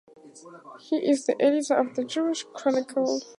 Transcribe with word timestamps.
He 0.79 0.95
is 0.95 1.27
the 1.27 1.39
editor 1.39 1.75
of 1.75 1.93
"The 1.93 2.03
Jewish 2.03 2.43
Chronicle". 2.55 3.21